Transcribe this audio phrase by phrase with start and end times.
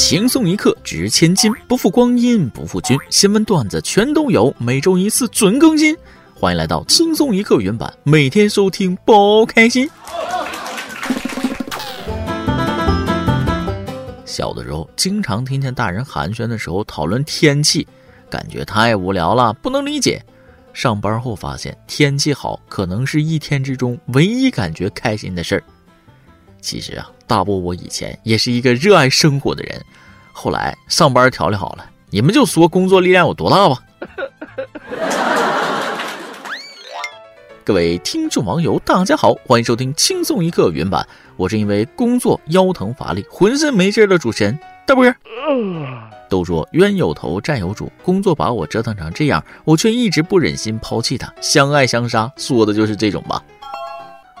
[0.00, 2.98] 轻松一刻值千金，不负光阴不负君。
[3.10, 5.94] 新闻段子全都有，每周一次准更新。
[6.34, 9.88] 欢迎来到轻松一刻原版，每天收听包开心。
[14.24, 17.86] 小的时候，经常听见大人寒暄的时候讨论天气，
[18.30, 20.24] 感觉太无聊了，不能理解。
[20.72, 25.62] 上班后发现，天气好可能是一天之中唯一感觉开心的事儿。
[26.60, 29.82] 其实啊，大波我以前也是一个热爱生活的人，
[30.32, 33.82] 后来上班调理好了，你们就说工作力量有多大吧。
[37.64, 45.04] 各位听众网友，大家好，欢迎收听轻松一刻原版，我是因为工作腰疼乏力、浑身没劲的主持人大波。
[46.28, 53.42] 都说冤有头债有主，工作把我折腾成这样，我却一直不忍心抛弃他，相爱相杀，说的就是这种吧。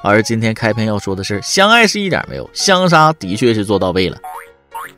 [0.02, 4.16] 而今天开篇要说的是，相爱是一点没有，相杀的确是做到位了。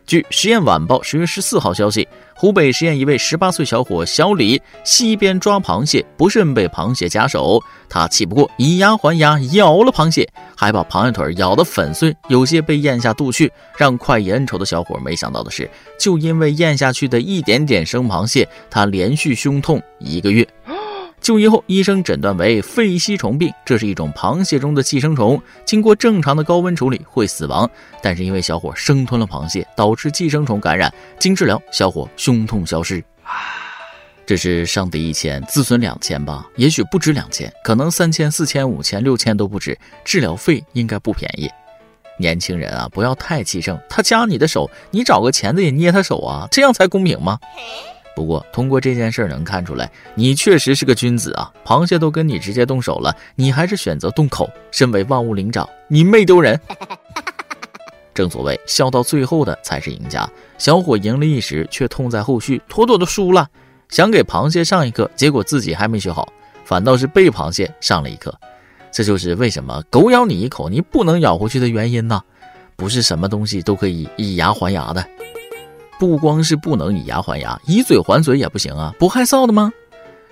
[0.07, 13.51] 据《实验晚报》十月十四号消息，湖北十堰一位十八岁小伙小李溪边抓螃蟹，不慎被螃蟹夹手，他气不过，以牙还牙，咬了螃蟹，还把螃蟹腿咬得粉碎，有些被咽下肚去。
[13.77, 20.47] 让快意恩仇的小伙没想到的是，就因为咽下去的一点点生螃蟹，他连续胸痛一个月。
[21.23, 27.71] 就医后，医生诊断为肺吸虫病，这是一种螃蟹中的寄生虫，经过正常的高温处理会死亡。
[28.03, 33.03] 但是因为小伙生吞了螃蟹，导致寄生虫感染，经治疗，小伙胸痛消失。
[34.27, 36.45] 这是伤敌一千，自损两千吧？
[36.57, 39.79] 也许不止两千，可能三千、四千、五千、六千都不止。
[40.05, 41.49] 治疗费应该不便宜。
[42.19, 47.39] 年轻人啊，不要太气盛，他夹你的手，你找个钳子也捏他手啊，这样才公平吗？
[48.15, 51.53] 不过，通过这件事儿能看出来，你确实是个君子啊！
[51.65, 54.51] 螃蟹都跟你直接动手了，你还是选择动口。
[54.71, 56.61] 身为万物灵长，你没丢人。
[58.15, 60.29] 正所谓，笑到最后的才是赢家。
[60.59, 63.49] 小伙赢了一时，却痛在后续，妥妥的输了。
[63.89, 66.31] 想给螃蟹上一课，结果自己还没学好，
[66.65, 68.35] 反倒是被螃蟹上了一课。
[68.91, 72.23] 这就是为什么狗咬你一口，你不能咬回去的原因呢？
[72.77, 75.03] 不是什么东西都可以以牙还牙的。
[76.03, 78.93] 不光是不能以牙还牙，以嘴还嘴也不行啊！
[78.99, 79.73] 不害臊的吗？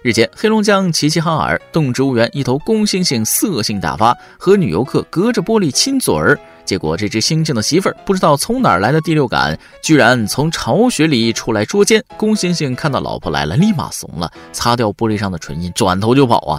[0.03, 12.03] 日前，黑龙江齐齐哈尔动植物园一头公猩猩色性大发，和女游客隔着玻璃亲嘴儿，结果这只猩猩的媳妇儿不知道从哪儿来的第六感，居然从巢穴里出来捉奸。
[12.17, 16.59] 公猩猩看到老婆来了，立马怂了，擦掉玻璃上的唇印，转头就跑啊！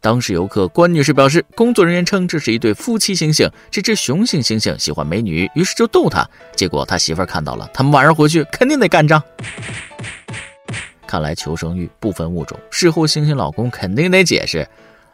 [0.00, 6.26] 当时游客关女士表示，工作人员称这是一对夫妻猩猩，这只雄性猩猩喜欢美女，于是就逗他。
[6.56, 9.22] 结果他媳妇儿看到了，他们晚上回去肯定得干仗。
[11.06, 14.66] 看来求生欲不分物种，事后猩猩老公肯定得解释：“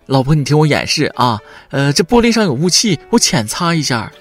[0.06, 4.12] 老婆，你听我演示啊，呃，这玻璃上有雾气，我浅擦一下。”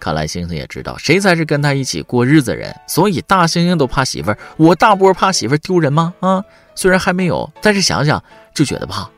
[0.00, 6.14] 看来猩猩也知道谁才是跟他一起过日子人，所以大猩猩都怕媳妇儿，我大波怕媳妇儿丢人吗？
[6.20, 6.42] 啊，
[6.74, 8.22] 虽然还没有，但是想想
[8.54, 9.10] 就觉得怕。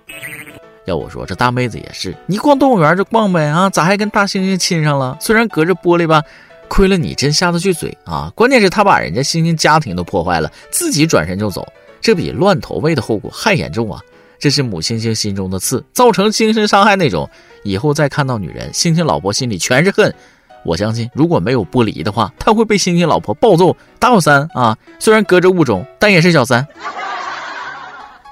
[0.86, 5.16] 要我说，这大妹子也是，你逛动物园就逛呗啊，咋还跟大猩猩亲上了？
[5.20, 6.22] 虽然隔着玻璃吧，
[6.68, 8.32] 亏了你真下得去嘴啊！
[8.34, 11.66] 关键是他把人家猩猩家庭都破坏了，自己转身就走，
[12.00, 14.00] 这比乱投喂的后果还严重啊！
[14.38, 17.28] 这是母猩猩心中的刺，造成精神伤害那种。
[17.62, 20.12] 以后再看到女人，猩猩老婆心里全是恨。
[20.64, 24.76] 我相信，如果没有玻璃的话，他会被猩猩老婆暴揍打小三啊！
[24.98, 26.66] 虽然隔着物种，但也是小三。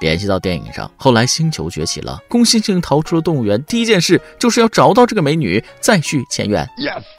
[0.01, 6.69] 联系到电影上，后来星球崛起了，公猩猩逃出了动物园，第一件事就是要找到这个美女，再续前缘。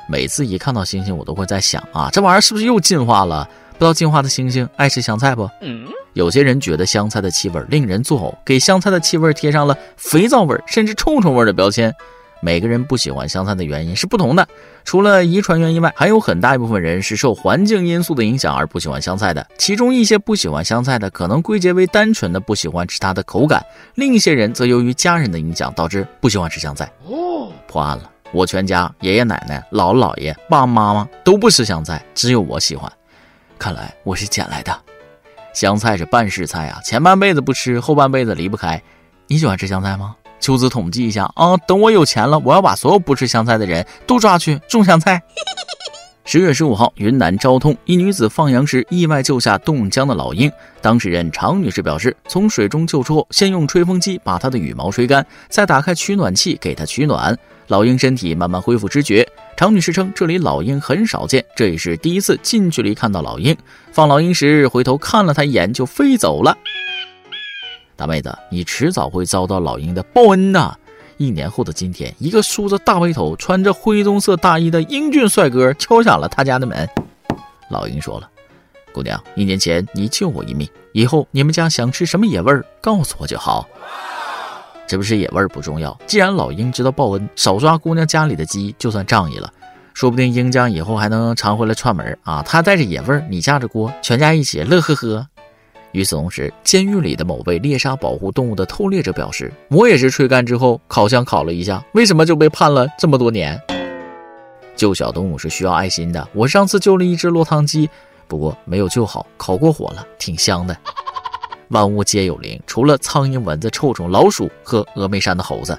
[0.08, 3.48] 每次一看到猩猩，我都会在想啊，这玩意儿是不是又进化了？
[3.74, 5.50] 不知道进化的猩猩爱吃香菜不？
[6.14, 11.94] 有些人觉得香菜的气味令人作呕，给香菜的气味贴上了肥皂味甚至臭臭味的标签。
[12.42, 14.48] 每个人不喜欢香菜的原因是不同的，
[14.84, 19.46] 除了遗传原因外，还有很大一部分人是受环境因素的影响而不喜欢香菜的。
[19.58, 23.60] 其中一些不喜欢香菜的，可能归结为单纯的不喜欢吃它的口感；
[23.96, 26.90] 另一些人则由于家人的影响导致不喜欢吃香菜。
[27.06, 28.10] 哦，破案了！
[28.32, 32.92] 我全家爷爷奶奶、姥姥姥爷、爸爸妈妈都不吃香菜，只有我喜欢。
[33.58, 34.80] 看来我是捡来的。
[35.52, 38.82] 香菜是半世菜啊，前半辈子不吃，后半辈子离不开。
[39.28, 40.16] 你喜欢吃香菜吗？
[40.40, 45.22] 秋子统计一下啊，等我有钱了，我要把所有不吃香菜的人都抓去种香菜。
[46.26, 59.28] 十月十五号，云南昭通一女子放羊时意外救下冻僵的老鹰，当事人常女士表示，从水中救出后，先用吹风机把它的羽毛吹干，再打开取暖器给它取暖，老鹰身体慢慢恢复知觉。
[59.58, 63.58] 常女士称，这里老鹰很少见，这也是第一次近距离看到老鹰。
[63.92, 66.56] 放老鹰时，回头看了它一眼就飞走了。
[68.00, 70.74] 大妹子，你迟早会遭到老鹰的报恩呐！
[71.18, 76.88] 一年后的今天，一个梳着大背头、穿着灰棕色大衣的英俊帅哥敲响了他家的门。
[77.70, 78.30] 老鹰说了
[78.94, 83.68] ：“姑娘，一年前你救我一命，以后你们家想吃什么野味儿，告诉我就好。”
[84.88, 89.52] 这不是野味儿不重要，既然老鹰知道报恩，少抓姑娘家里的鸡就算仗义了。
[89.94, 92.42] 说不定鹰家以后还能常回来串门啊！
[92.44, 95.28] 他带着野味儿，你架着锅，全家一起乐呵呵。
[95.92, 103.60] 与此同时，监狱里的某位猎杀保护动物的偷猎者表示：“我也是吹干之后烤箱烤了一下，为什么就被判了这么多年？”
[104.76, 106.26] 救小动物是需要爱心的。
[106.34, 107.90] 我上次救了一只落汤鸡，
[108.28, 110.78] 不过没有救好，烤过火了，挺香的。
[111.70, 115.78] 万物皆有灵，除了苍蝇、蚊子、臭虫、老鼠和峨眉山的猴子，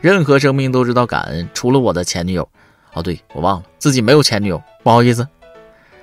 [0.00, 2.48] 任何生命都知道感恩，除了我的前女友。
[2.94, 5.26] 哦，对我忘了自己没有前女友，不好意思，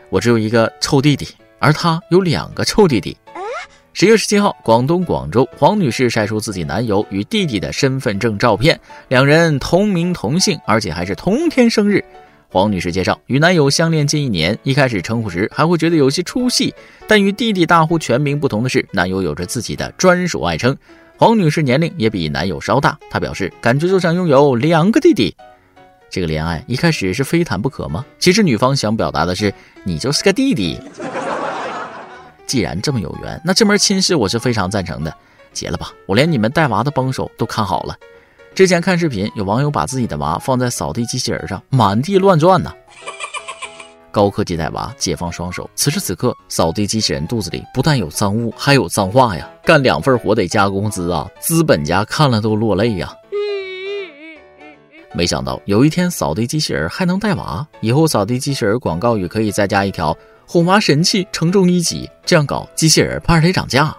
[0.09, 1.27] 我只有一个臭弟弟，
[1.59, 3.17] 而他有两个臭弟弟。
[3.93, 8.79] 十月十七号，广东广州黄女士晒出自己男友与弟弟的身份证照片，
[9.09, 12.03] 两人同名同姓，而且还是同天生日。
[12.47, 16.73] 黄女士介绍，与男友相恋近一年，一开始称呼时还会觉得有些出戏，
[17.05, 20.75] 但与弟弟大呼全名不同的是，男友有着自己的专属爱称。
[21.17, 25.35] 黄女士年龄也比男友稍大，她表示感觉就像拥有两个弟弟。
[26.09, 28.05] 这个恋爱一开始是非谈不可吗？
[28.19, 29.53] 其实女方想表达的是，
[29.83, 30.79] 你就是个弟弟。
[32.47, 35.13] 既然这么有缘，那这门亲事我是非常赞成的，
[35.53, 35.91] 结了吧！
[36.05, 37.95] 我连你们带娃的帮手都看好了。
[38.53, 42.73] 之前看视频，有网友把自己的娃放在扫地机器人上，满地乱转呢。
[44.11, 45.69] 高科技带娃，解放双手。
[45.73, 49.49] 此时此刻，扫地机器人肚子里不但有脏物，还有脏话呀！
[49.63, 51.29] 干两份活得加工资啊！
[51.39, 53.13] 资本家看了都落泪呀！
[55.13, 57.65] 没想到有一天，扫地机器人还能带娃。
[57.79, 60.17] 以后扫地机器人广告语可以再加一条
[60.51, 63.95] ：“哄娃神器，承重一级。”这样搞，机器人怕是得涨价。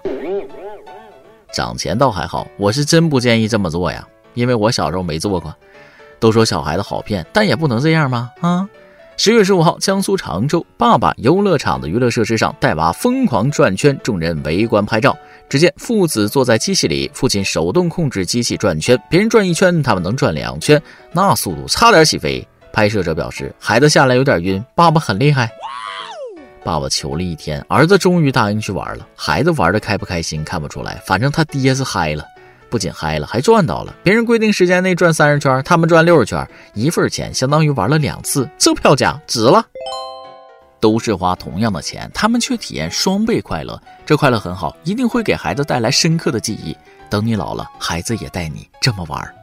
[1.50, 4.06] 涨钱倒还好，我是真不建议这么做呀。
[4.34, 5.54] 因为我小时候没做过，
[6.20, 8.30] 都说小孩子好骗，但也不能这样吗？
[8.42, 8.68] 啊！
[9.16, 15.16] 十月十五号，江苏常州，爸爸游乐场的娱乐设施上带娃疯狂转圈，众人围观拍照。
[15.48, 20.82] 只见父子坐在机器里，父亲手动控制机器转圈，别人转一圈，他们能转两圈，
[21.12, 22.46] 那速度差点起飞。
[22.74, 25.50] 拍摄者表示，孩子下来有点晕，爸爸很厉害。
[26.64, 29.06] 爸爸求了一天，儿子终于答应去玩了。
[29.16, 32.24] 孩子玩的开不开心看不出来，反正他爹是嗨了。
[32.70, 33.94] 不仅嗨了，还赚到了。
[34.02, 39.62] 别人规定时间内转三十圈，他们转六十圈，一份钱相当于玩了两次，这票价值了。
[40.80, 43.78] 都是花同样的钱，他们却体验双倍快乐。
[44.06, 46.76] 这快乐很好，一定会给孩子带来深刻的记忆。
[47.10, 49.34] 等你老了，孩子也带你这么玩。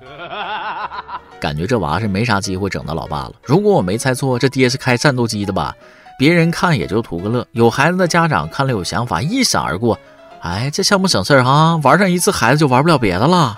[1.40, 3.34] 感觉这娃是没啥机会整到老爸了。
[3.44, 5.74] 如果我没猜错，这爹是开战斗机的吧？
[6.20, 9.98] 别人看也就图个乐，有孩子的家长看了有想法，一闪而过。
[10.42, 13.56] 哎，这项目省事儿哈，玩上一次孩子就玩不了别的了。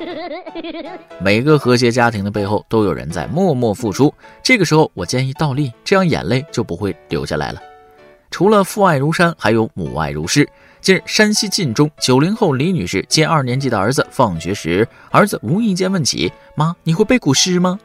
[1.20, 4.14] 每个和谐家庭的背后都有人在默默付出，
[4.44, 7.60] 这个时候我建议倒立，这样眼泪就不会流下来了。
[8.30, 10.48] 除了父爱如山，还有母爱如诗。
[10.82, 17.80] 近日，山西晋中九零后李女士接二年级的儿子放学时，儿子无意间问起：“妈，你会背古诗吗？”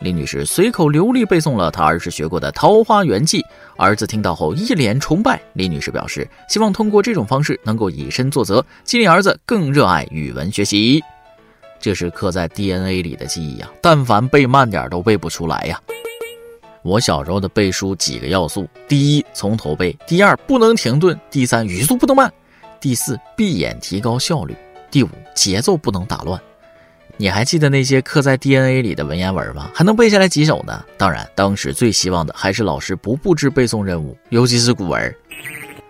[0.00, 3.40] 李女士随口流利背诵了她儿时学过的《桃花源记》，
[3.76, 5.40] 儿子听到后一脸崇拜。
[5.54, 11.02] 李女士表示，希望通过这种方式能够以身作则，激励儿子更热爱语文学习。
[11.80, 15.80] 这是刻在 DNA 里的记忆呀，但凡背慢点都背不出来呀。
[16.82, 22.28] 我小时候的背书几个要素：第一，从头背；第二，不能停顿；第三，语速不能慢；
[22.80, 24.54] 第四，闭眼提高效率；
[24.90, 26.40] 第五，节奏不能打乱。
[27.18, 29.70] 你还记得那些刻在 DNA 里的文言文吗？
[29.74, 30.84] 还能背下来几首呢？
[30.98, 35.14] 当然，当时最希望的还是老师不布置背诵任务，尤其是古文。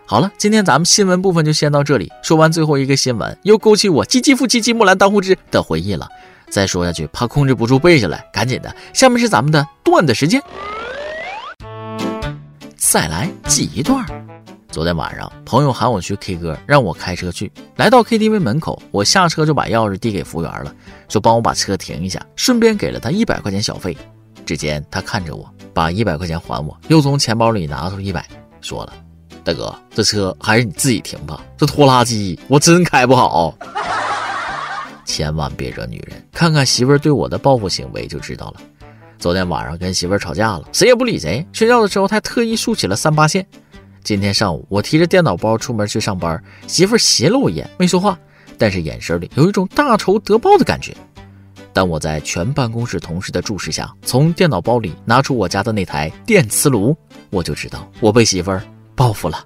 [0.06, 2.12] 好了，今天咱们新闻部分就先到这里。
[2.23, 6.09] 说完最后一个新闻，又勾起我“唧唧复唧唧木兰当户织”的回忆了。
[6.49, 8.73] 再说下去，怕控制不住背下来，赶紧的。
[8.92, 10.40] 下面是咱们的段子时间，
[12.76, 14.06] 再来记一段。
[14.76, 17.50] 昨天晚上，朋友喊我去 K 歌，让我开车去。
[17.76, 20.75] 来到 KTV 门口，我下车就把钥匙递给服务员了，
[21.09, 23.97] 说帮我把车停一下，顺便给了他一百块钱小费。
[24.45, 28.28] 只见他看着我，把一百块钱还我，又从钱包里拿出一百，
[28.61, 28.92] 说了
[29.42, 33.56] ：“大哥，这车还是你自己停吧，这拖拉机我真开不好。”
[35.06, 38.56] 千万别惹女人，看看媳妇儿对我的报复行为就知道了。
[39.18, 41.47] 昨天晚上跟媳妇儿吵架了，谁也不理谁。
[41.50, 43.47] 睡觉的时候，他特意竖起了三八线。
[44.06, 48.16] 今天上午，我提着电脑包出门去上班，媳妇斜了我一眼，没说话，
[48.56, 50.96] 但是眼神里有一种大仇得报的感觉。
[51.72, 56.96] 当我在全办公室同事的注视下，从电脑包里拿出我家的那台电磁炉，
[57.30, 58.62] 我就知道我被媳妇儿
[58.94, 59.44] 报复了。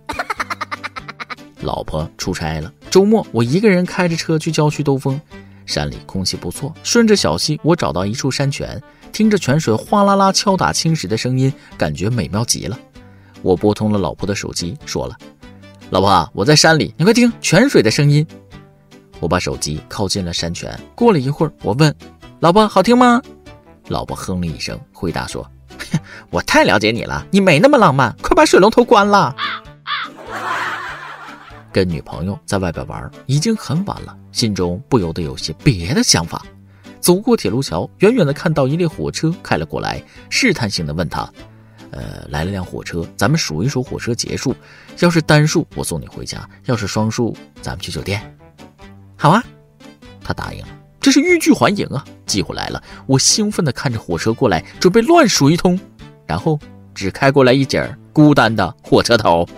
[1.62, 5.18] 老婆出差了，周末我一个人开着车去郊区兜风，
[5.64, 8.78] 山里空气不错，顺着小溪，我找到一处山泉，
[9.10, 12.78] 听着泉水哗啦啦敲打青石的声音，感觉美妙极了。
[13.42, 15.16] 我拨通了老婆的手机，说了
[15.90, 18.26] ：“老婆，我在山里，你快听泉水的声音。”
[19.20, 20.78] 我把手机靠近了山泉。
[20.94, 21.94] 过了一会儿，我问
[22.40, 23.20] ：“老婆，好听吗？”
[23.88, 25.46] 老婆哼了一声，回答说
[26.30, 29.34] ：“我太了解你了，你没那么浪漫，快把水龙头关了。”
[31.72, 36.42] 跟女朋友在外边玩已经很晚了，心中不由得有些别的想法。
[36.98, 41.30] 走过铁路桥，远远的看到一列火车开了过来，试探性的问他
[41.90, 44.54] ：“呃，来了辆火车，咱们数一数火车结束。
[45.00, 48.20] 要是单数，我送你回家；要是双数，咱们去酒店。”
[49.16, 49.42] 好啊，
[50.22, 50.68] 他答应了。
[51.00, 52.04] 这是欲拒还迎啊！
[52.26, 55.80] 机会来了，我兴奋的看着火车过来，准备乱数一通，
[56.26, 56.58] 然后
[56.94, 59.48] 只开过来一节孤单的火车头。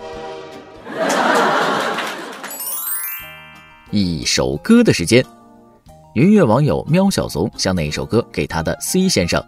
[3.91, 5.23] 一首歌的时间，
[6.15, 9.45] 云乐网友喵小怂向那一首歌给他的 C 先生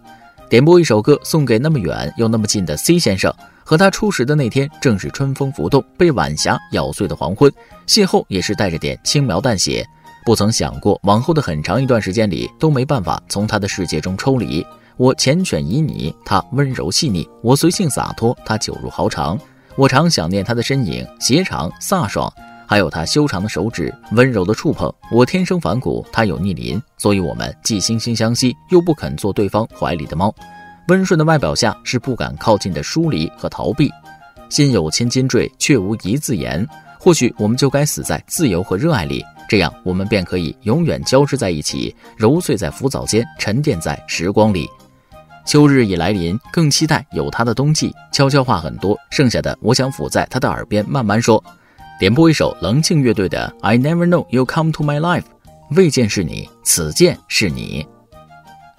[0.48, 3.34] 点播一首歌，送给那么远又那么近的 C 先生。
[3.64, 7.52] 和他初识的那天，正是春风浮动、被晚霞咬碎的黄昏，
[7.88, 9.84] 邂逅也是带着点轻描淡写。
[10.24, 14.66] 不曾想过，往后的很长一段时间里，都没办法从他的世界中抽离。
[14.98, 19.38] 我缱绻旖旎，他温柔细腻；我随性洒脱，他酒入豪肠。
[19.75, 22.32] 我常想念他的身影，斜长飒爽。
[22.67, 24.91] 还有他修长的手指，温柔的触碰。
[25.12, 30.34] 我天生反骨，他有逆鳞，所以我们既惺惺相惜，又不肯做对方怀里的猫。
[30.88, 33.91] 温顺的外表下是不敢靠近的疏离和逃避。
[34.50, 36.67] 心有千金坠，却无一字言。
[37.00, 44.67] 或许我们就该死在自由和热爱里，这样我们便可以永远交织在一起，揉碎在浮藻间，沉淀在时光里。
[45.45, 47.93] 秋日已来临，更期待有他的冬季。
[48.12, 51.43] 悄悄话很多，剩下的我想抚在他的耳边慢慢说。
[51.98, 55.22] 点播一首冷静乐队的《I Never Know You Come to My Life》，
[55.70, 57.88] 未见是你，此见是你。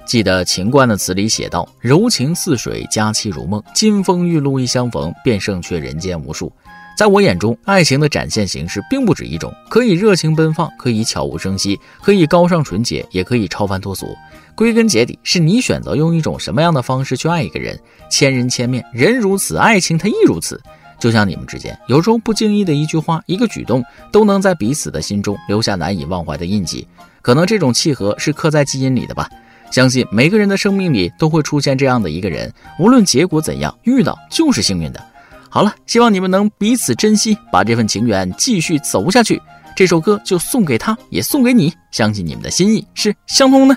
[0.04, 6.52] 记得秦观的词里写道：“柔情似水，佳期如梦，金风玉露一相逢，便胜却人间无数。”
[6.94, 14.14] 在我眼中，爱情的展现形式并不止一种，可以热情奔放，可以悄无声息，可以高尚纯洁，也可以超凡脱俗。
[14.54, 17.78] 归根结底，是你选择用一种什么样的方式去爱一个人。
[18.10, 20.60] 千人千面，人如此，爱情它亦如此。
[20.98, 26.86] 就像你们之间，有时候不经意的一句话、一个举动，都能在彼此的心中留下难以忘怀的印记。
[27.22, 29.28] 可能这种契合是刻在基因里的吧。
[29.70, 35.04] 相信每个人的生命里都会出现这样的一个人，无论结果怎样，遇到就是幸运的。
[35.50, 39.42] 好了，希望你们能彼此珍惜，把这份情缘继续走下去。
[39.74, 43.76] 这首歌就送给他，也送给你，相信你们的心意是相通的。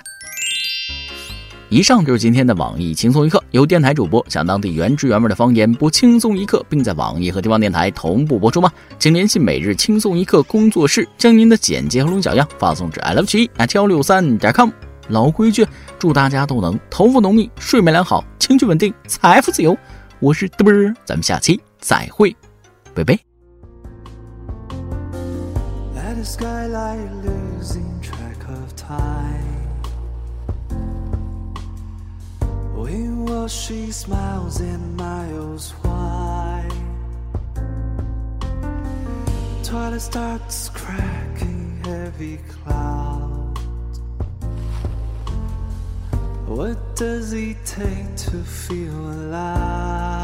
[1.70, 8.72] 以上就是今天的网易轻松一刻，由电台主播讲当地原汁原味的方言播轻松一刻，并在网易和地方电台同步播出吗？
[8.98, 14.68] 请联系每日轻松一刻工作室，将您的简介和录小样发送至 i love 七 at 幺六三点 com。
[15.08, 15.64] 老规矩，
[15.96, 19.76] 祝大家都能头发浓密，睡眠良好，情绪稳定，财富自由。
[20.18, 22.34] 我是嘚啵，咱们下期再会，
[22.94, 23.16] 拜拜。
[33.50, 36.70] She smiles in miles wide.
[39.64, 43.60] Twilight starts cracking heavy clouds.
[46.46, 50.19] What does it take to feel alive?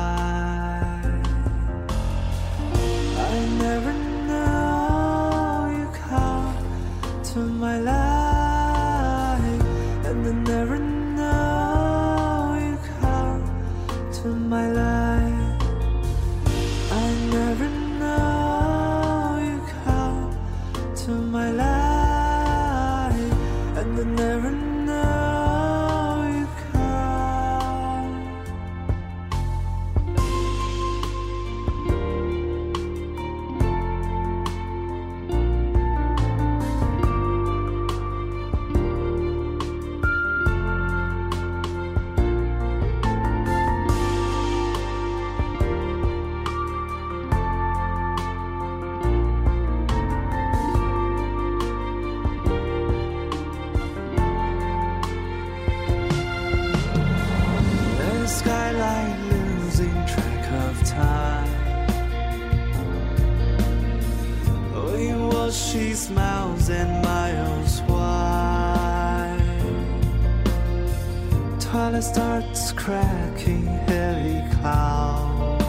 [72.02, 75.64] starts cracking heavy clouds.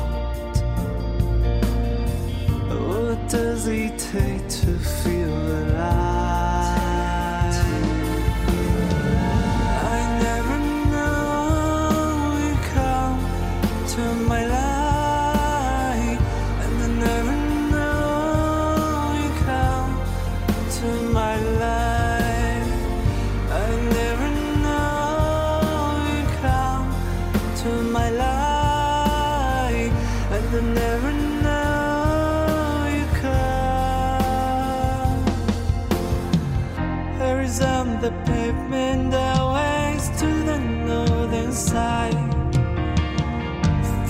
[2.70, 5.88] What does it take to feel alive?
[9.96, 10.58] I never
[10.92, 13.20] know come
[13.96, 14.67] to my life.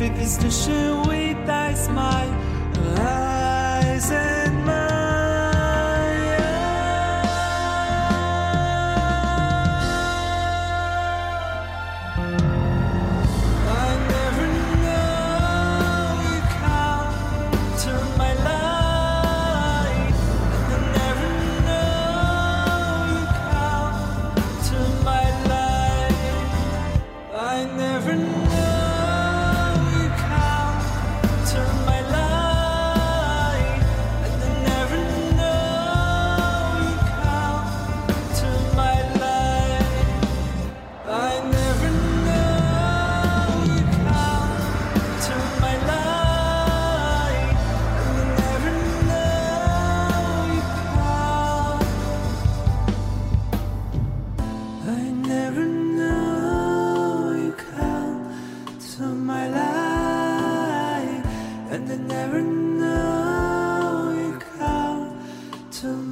[0.08, 2.17] Wichtig ist der with Weid, Smile.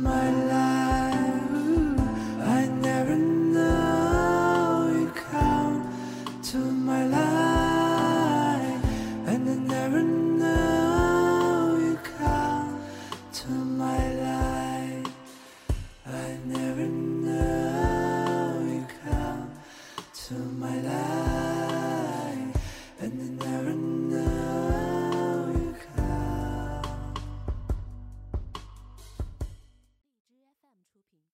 [0.04, 0.65] my life.